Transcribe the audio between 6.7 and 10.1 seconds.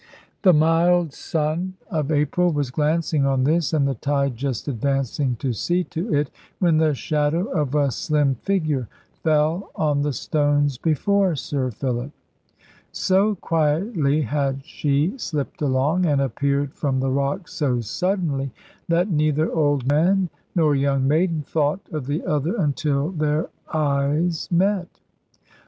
the shadow of a slim figure fell on